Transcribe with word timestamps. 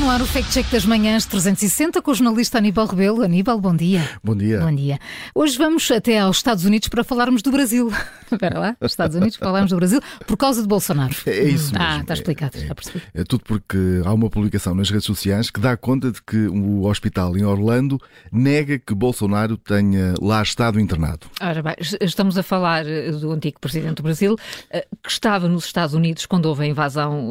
no 0.00 0.10
ar 0.10 0.20
o 0.20 0.26
Fact 0.26 0.52
Check 0.52 0.70
das 0.70 0.84
Manhãs 0.84 1.24
360 1.24 2.02
com 2.02 2.10
o 2.10 2.14
jornalista 2.14 2.58
Aníbal 2.58 2.86
Rebelo. 2.86 3.22
Aníbal, 3.22 3.58
bom 3.60 3.74
dia. 3.74 4.06
Bom 4.22 4.36
dia. 4.36 4.60
Bom 4.60 4.74
dia. 4.74 4.98
Hoje 5.34 5.56
vamos 5.56 5.90
até 5.90 6.18
aos 6.18 6.36
Estados 6.36 6.64
Unidos 6.66 6.88
para 6.88 7.02
falarmos 7.02 7.40
do 7.40 7.50
Brasil. 7.50 7.90
Espera 8.30 8.58
lá, 8.58 8.76
os 8.80 8.92
Estados 8.92 9.16
Unidos, 9.16 9.36
falarmos 9.36 9.70
do 9.70 9.76
Brasil 9.76 10.00
por 10.26 10.36
causa 10.36 10.60
de 10.60 10.68
Bolsonaro. 10.68 11.14
É 11.26 11.44
isso 11.44 11.72
Ah, 11.76 11.88
mesmo. 11.88 12.00
está 12.02 12.14
explicado, 12.14 12.58
É, 12.58 12.66
já 12.66 12.74
percebi. 12.74 13.02
É, 13.14 13.20
é 13.22 13.24
tudo 13.24 13.44
porque 13.44 13.78
há 14.04 14.12
uma 14.12 14.28
publicação 14.28 14.74
nas 14.74 14.90
redes 14.90 15.06
sociais 15.06 15.50
que 15.50 15.60
dá 15.60 15.76
conta 15.76 16.10
de 16.12 16.22
que 16.22 16.46
o 16.46 16.84
hospital 16.84 17.36
em 17.36 17.44
Orlando 17.44 17.98
nega 18.30 18.78
que 18.78 18.94
Bolsonaro 18.94 19.56
tenha 19.56 20.14
lá 20.20 20.42
estado 20.42 20.78
internado. 20.78 21.26
Ora 21.40 21.62
bem, 21.62 21.74
estamos 22.00 22.36
a 22.36 22.42
falar 22.42 22.86
eh, 22.86 23.10
do 23.12 23.32
antigo 23.32 23.58
presidente 23.60 23.96
do 23.96 24.02
Brasil, 24.02 24.36
eh, 24.70 24.86
que 25.02 25.10
estava 25.10 25.48
nos 25.48 25.64
Estados 25.64 25.94
Unidos 25.94 26.26
quando 26.26 26.46
houve 26.46 26.64
a 26.64 26.66
invasão 26.66 27.30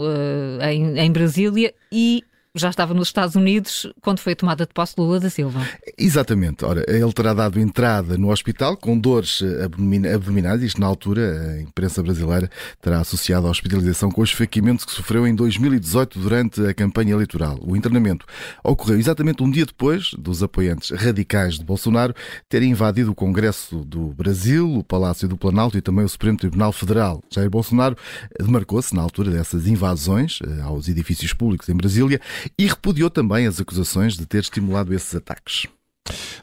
eh, 0.62 0.74
em, 0.74 0.98
em 0.98 1.12
Brasília 1.12 1.74
e 1.92 2.24
já 2.56 2.70
estava 2.70 2.94
nos 2.94 3.10
Estados 3.10 3.36
Unidos 3.36 3.88
quando 4.02 4.20
foi 4.20 4.34
tomada 4.36 4.66
de 4.66 4.74
posse 4.74 4.94
Lula 4.98 5.20
da 5.20 5.30
Silva. 5.30 5.62
Exatamente. 5.98 6.64
Ora, 6.66 6.84
ele 6.88 7.12
terá 7.14 7.34
dado 7.34 7.60
entrada 7.60 8.18
no 8.18 8.32
hospital 8.32 8.78
com 8.78 8.98
dores 8.98 9.42
eh, 9.42 9.66
abdomin- 9.66 10.08
abdominais. 10.08 10.62
Isto, 10.62 10.80
na 10.82 10.88
altura, 10.88 11.56
a 11.58 11.62
imprensa 11.62 12.02
brasileira 12.02 12.50
terá 12.82 13.00
associado 13.00 13.48
a 13.48 13.50
hospitalização 13.50 14.10
com 14.10 14.22
os 14.22 14.30
esfaqueamentos 14.30 14.86
que 14.86 14.92
sofreu 14.92 15.28
em 15.28 15.36
2018 15.36 16.20
durante 16.20 16.66
a 16.66 16.74
campanha 16.74 17.14
eleitoral. 17.14 17.60
O 17.62 17.76
internamento 17.76 18.26
ocorreu 18.64 18.98
exatamente 18.98 19.44
um 19.44 19.50
dia 19.52 19.66
depois 19.66 20.12
dos 20.18 20.42
apoiantes 20.42 20.92
radicais 20.92 21.60
de 21.60 21.66
Bolsonaro 21.66 22.14
terem 22.50 22.72
invadido 22.72 23.12
o 23.12 23.16
Congresso 23.16 23.84
do 23.86 24.08
Brasil, 24.14 24.72
o 24.78 24.84
Palácio 24.84 25.28
do 25.28 25.38
Planalto 25.38 25.78
e 25.78 25.82
também 25.82 26.06
o 26.06 26.10
Supremo 26.10 26.38
Tribunal 26.38 26.72
Federal. 26.72 27.22
Jair 27.34 27.50
Bolsonaro 27.50 27.98
demarcou-se 28.40 28.96
na 28.96 29.02
altura 29.02 29.32
dessas 29.32 29.68
invasões 29.68 30.40
eh, 30.46 30.62
aos 30.62 30.88
edifícios 30.88 31.34
públicos 31.34 31.68
em 31.70 31.76
Brasília 31.76 32.20
e 32.58 32.68
repudiou 32.68 33.10
também 33.10 33.48
as 33.48 33.60
acusações 33.60 34.16
de 34.16 34.26
ter 34.26 34.40
estimulado 34.40 34.94
esses 34.94 35.14
ataques. 35.16 35.68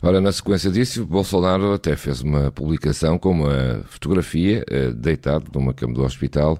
Ora, 0.02 0.20
na 0.20 0.32
sequência 0.32 0.70
disso, 0.70 1.06
Bolsonaro 1.06 1.72
até 1.72 1.96
fez 1.96 2.20
uma 2.20 2.50
publicação 2.50 3.18
com 3.18 3.30
uma 3.30 3.84
fotografia 3.86 4.64
eh, 4.68 4.90
deitado 4.90 5.46
numa 5.54 5.72
cama 5.72 5.94
do 5.94 6.02
hospital, 6.02 6.58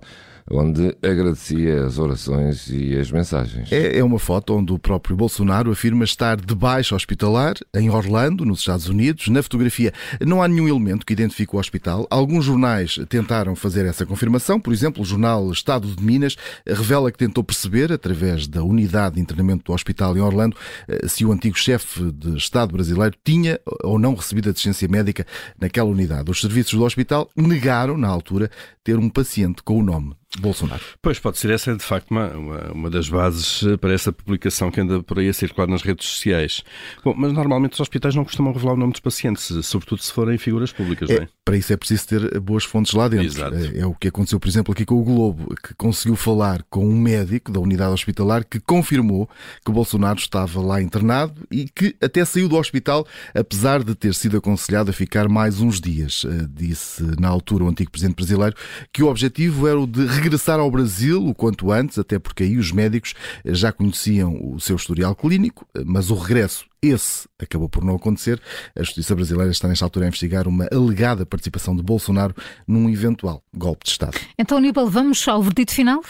onde 0.51 0.97
agradecia 1.03 1.85
as 1.85 1.99
orações 1.99 2.69
e 2.69 2.97
as 2.97 3.11
mensagens. 3.11 3.71
É, 3.73 3.99
é 3.99 4.05
uma 4.05 4.19
foto 4.19 4.55
onde 4.55 4.73
o 4.73 4.79
próprio 4.79 5.17
Bolsonaro 5.17 5.71
afirma 5.71 6.05
estar 6.05 6.37
debaixo 6.37 6.95
hospitalar, 6.95 7.55
em 7.75 7.91
Orlando, 7.91 8.45
nos 8.45 8.61
Estados 8.61 8.89
Unidos. 8.89 9.29
Na 9.29 9.43
fotografia 9.43 9.93
não 10.25 10.43
há 10.43 10.49
nenhum 10.49 10.69
elemento 10.69 11.07
que 11.07 11.13
identifique 11.13 11.55
o 11.55 11.59
hospital. 11.59 12.07
Alguns 12.11 12.45
jornais 12.45 12.99
tentaram 13.09 13.55
fazer 13.55 13.87
essa 13.87 14.05
confirmação. 14.05 14.61
Por 14.61 14.73
exemplo, 14.73 15.03
o 15.03 15.07
jornal 15.07 15.51
Estado 15.51 15.89
de 15.89 16.03
Minas 16.03 16.37
revela 16.67 17.11
que 17.11 17.19
tentou 17.19 17.45
perceber, 17.45 17.93
através 17.93 18.47
da 18.47 18.63
unidade 18.63 19.17
de 19.17 19.21
internamento 19.21 19.65
do 19.65 19.73
hospital 19.73 20.17
em 20.17 20.21
Orlando, 20.21 20.57
eh, 20.89 21.07
se 21.09 21.25
o 21.25 21.33
antigo 21.33 21.57
chefe 21.57 22.11
de 22.13 22.37
Estado 22.37 22.73
brasileiro 22.73 23.15
tinha 23.25 23.61
ou 23.83 23.99
não 23.99 24.15
recebido 24.15 24.51
assistência 24.51 24.89
médica 24.89 25.27
naquela 25.61 25.89
unidade. 25.89 26.31
Os 26.31 26.41
serviços 26.41 26.75
do 26.75 26.85
hospital 26.85 27.31
negaram, 27.37 27.97
na 27.97 28.09
altura, 28.09 28.51
ter 28.83 28.99
um 28.99 29.09
paciente 29.09 29.63
com 29.63 29.79
o 29.79 29.83
nome 29.83 30.15
Bolsonaro. 30.41 30.83
Pois, 31.03 31.19
pode 31.19 31.39
ser 31.39 31.51
essa, 31.51 31.77
de 31.77 31.85
facto, 31.85 32.11
uma, 32.11 32.29
uma, 32.31 32.73
uma 32.73 32.91
das 32.91 33.09
bases 33.09 33.63
eh, 33.65 33.77
para 33.77 33.93
essa 33.93 34.11
publicação 34.13 34.71
que 34.71 34.81
anda 34.81 35.03
por 35.03 35.19
aí 35.19 35.29
a 35.29 35.33
circular 35.33 35.67
nas 35.69 35.83
redes 35.83 36.07
sociais. 36.07 36.63
Bom, 37.05 37.15
mas 37.17 37.33
normalmente 37.33 37.75
os 37.75 37.81
hospitais 37.81 38.15
não 38.15 38.25
costumam 38.25 38.53
revelar 38.53 38.73
o 38.73 38.77
nome 38.77 38.93
dos 38.93 39.01
pacientes, 39.01 39.51
sobretudo 39.67 40.01
se 40.03 40.13
forem 40.13 40.39
figuras 40.39 40.73
públicas, 40.73 41.09
não 41.11 41.17
É, 41.17 41.23
é? 41.25 41.29
para 41.45 41.57
isso 41.57 41.73
é 41.73 41.77
preciso 41.77 42.07
ter 42.09 42.41
boas 42.41 42.65
fontes 42.65 42.93
lá 42.95 43.09
dentro. 43.09 43.27
Exato. 43.27 43.57
É, 43.57 43.81
é 43.81 43.87
o 43.87 43.95
que 43.95 44.09
aconteceu, 44.09 44.41
por 44.41 44.49
exemplo, 44.49 44.73
aqui 44.73 44.85
com 44.87 44.95
o 45.01 45.05
Globo, 45.05 45.55
que 45.57 45.75
conseguiu 45.75 46.17
falar 46.17 46.63
com 46.71 46.87
um 46.89 46.97
médico 46.99 47.53
da 47.53 47.61
unidade 47.61 47.93
hospitalar 47.93 48.45
que 48.45 48.59
confirmou 48.59 49.29
que 49.65 49.71
Bolsonaro 49.71 50.19
estava 50.19 50.61
lá 50.61 50.81
internado 50.81 51.47
e 51.51 51.69
que 51.69 51.95
até 52.01 52.25
saiu 52.25 52.49
do 52.49 52.57
hospital, 52.57 53.07
apesar 53.35 53.85
de 53.85 53.95
ter 53.95 54.15
sido 54.15 54.39
aconselhado 54.39 54.91
a 54.91 54.95
ficar 54.95 55.29
mais 55.29 55.61
uns 55.61 55.81
dias. 55.81 56.25
Eh, 56.27 56.47
Disse 56.55 57.03
na 57.21 57.29
altura 57.29 57.65
o 57.65 57.69
antigo 57.69 57.91
presidente 57.91 58.17
brasileiro 58.17 58.55
que 58.93 59.03
o 59.03 59.09
objetivo 59.09 59.67
era 59.67 59.79
o 59.79 59.87
de 59.87 60.22
regressar 60.23 60.61
ao 60.61 60.71
Brasil 60.71 61.27
o 61.27 61.35
quanto 61.35 61.73
antes, 61.73 61.99
até 61.99 62.19
porque 62.19 62.45
aí 62.45 62.57
os 62.57 62.71
médicos 62.71 63.15
eh, 63.45 63.55
já 63.55 63.73
conheciam 63.73 64.39
o 64.55 64.61
seu 64.61 64.77
historial 64.77 65.15
clínico, 65.15 65.67
eh, 65.75 65.83
mas 65.85 66.11
o 66.11 66.15
regresso 66.15 66.65
esse 66.83 67.29
acabou 67.41 67.69
por 67.69 67.85
não 67.85 67.95
acontecer. 67.95 68.41
A 68.77 68.83
justiça 68.83 69.15
brasileira 69.15 69.51
está 69.51 69.69
nesta 69.69 69.85
altura 69.85 70.07
a 70.07 70.09
investigar 70.09 70.49
uma 70.49 70.67
alegada 70.73 71.25
participação 71.25 71.77
de 71.77 71.83
Bolsonaro 71.83 72.35
num 72.67 72.91
eventual 72.91 73.43
golpe 73.57 73.85
de 73.85 73.91
Estado. 73.91 74.19
Então, 74.37 74.59
Aníbal, 74.59 74.89
vamos 74.89 75.27
ao 75.29 75.43
verdito 75.43 75.73
final? 75.73 76.03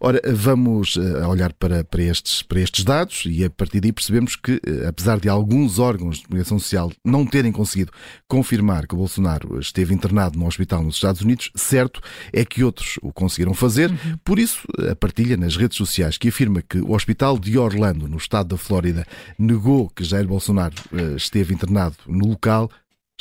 Ora, 0.00 0.20
vamos 0.32 0.96
eh, 0.96 1.26
olhar 1.26 1.52
para, 1.52 1.84
para, 1.84 2.02
estes, 2.02 2.42
para 2.42 2.60
estes 2.60 2.84
dados 2.84 3.24
e 3.26 3.44
a 3.44 3.50
partir 3.50 3.80
daí 3.80 3.92
percebemos 3.92 4.36
que, 4.36 4.60
eh, 4.66 4.86
apesar 4.86 5.20
de 5.20 5.28
alguns 5.28 5.78
órgãos 5.78 6.18
de 6.18 6.24
comunicação 6.24 6.58
social 6.58 6.92
não 7.04 7.26
terem 7.26 7.52
conseguido 7.52 7.92
confirmar 8.28 8.86
que 8.86 8.94
o 8.94 8.98
Bolsonaro 8.98 9.58
esteve 9.60 9.94
internado 9.94 10.38
num 10.38 10.46
hospital 10.46 10.82
nos 10.82 10.96
Estados 10.96 11.20
Unidos, 11.20 11.50
certo 11.54 12.00
é 12.32 12.44
que 12.44 12.64
outros 12.64 12.98
o 13.02 13.12
conseguiram 13.12 13.54
fazer. 13.54 13.92
Por 14.24 14.38
isso, 14.38 14.66
a 14.90 14.94
partilha 14.94 15.36
nas 15.36 15.56
redes 15.56 15.76
sociais 15.76 16.18
que 16.18 16.28
afirma 16.28 16.62
que 16.62 16.78
o 16.78 16.92
hospital 16.92 17.38
de 17.38 17.58
Orlando, 17.58 18.08
no 18.08 18.16
estado 18.16 18.50
da 18.50 18.56
Flórida, 18.56 19.06
negou 19.38 19.88
que 19.90 20.04
Jair 20.04 20.26
Bolsonaro 20.26 20.74
eh, 20.92 21.16
esteve 21.16 21.54
internado 21.54 21.96
no 22.06 22.26
local, 22.26 22.70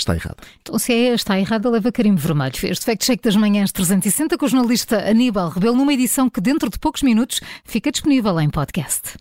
está 0.03 0.15
errada. 0.15 0.37
Então, 0.61 0.77
se 0.77 0.93
é 0.93 1.13
está 1.13 1.39
errada, 1.39 1.69
leva 1.69 1.91
carimbo 1.91 2.19
vermelho. 2.19 2.53
Este 2.63 2.85
Fact 2.85 3.05
Check 3.05 3.21
das 3.21 3.35
Manhãs 3.35 3.71
360 3.71 4.37
com 4.37 4.45
o 4.45 4.49
jornalista 4.49 5.09
Aníbal 5.09 5.49
Rebelo 5.49 5.75
numa 5.75 5.93
edição 5.93 6.29
que 6.29 6.41
dentro 6.41 6.69
de 6.69 6.77
poucos 6.77 7.01
minutos 7.01 7.41
fica 7.65 7.91
disponível 7.91 8.39
em 8.39 8.49
podcast. 8.49 9.17